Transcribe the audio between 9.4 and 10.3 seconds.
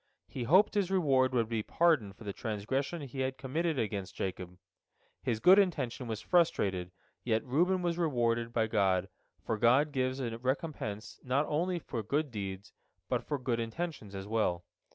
for God gives